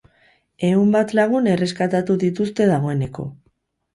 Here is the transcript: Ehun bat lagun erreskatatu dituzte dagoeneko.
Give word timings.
Ehun 0.69 0.93
bat 0.95 1.13
lagun 1.19 1.49
erreskatatu 1.51 2.17
dituzte 2.25 2.69
dagoeneko. 2.75 3.29